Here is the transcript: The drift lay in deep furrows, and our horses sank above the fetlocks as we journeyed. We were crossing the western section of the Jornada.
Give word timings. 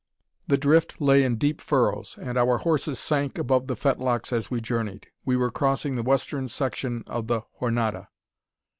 The 0.47 0.57
drift 0.57 0.99
lay 0.99 1.21
in 1.23 1.35
deep 1.37 1.61
furrows, 1.61 2.17
and 2.19 2.35
our 2.35 2.57
horses 2.57 2.97
sank 2.97 3.37
above 3.37 3.67
the 3.67 3.75
fetlocks 3.75 4.33
as 4.33 4.49
we 4.49 4.59
journeyed. 4.59 5.05
We 5.25 5.37
were 5.37 5.51
crossing 5.51 5.95
the 5.95 6.01
western 6.01 6.47
section 6.47 7.03
of 7.05 7.27
the 7.27 7.43
Jornada. 7.59 8.07